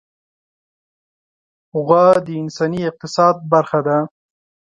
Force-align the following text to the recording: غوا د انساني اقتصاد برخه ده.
غوا 1.85 2.07
د 2.25 2.27
انساني 2.41 2.81
اقتصاد 2.89 3.35
برخه 3.51 3.79
ده. 3.87 3.97